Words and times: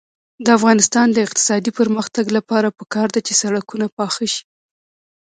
د 0.45 0.47
افغانستان 0.57 1.07
د 1.11 1.17
اقتصادي 1.27 1.71
پرمختګ 1.79 2.25
لپاره 2.37 2.75
پکار 2.79 3.07
ده 3.15 3.19
چې 3.27 3.33
سړکونه 3.41 3.85
پاخه 3.97 4.25
شي. 4.33 4.41